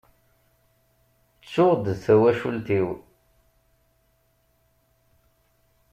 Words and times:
Tttuɣ 1.41 1.73
d 1.83 1.85
tawacult-iw. 2.03 2.87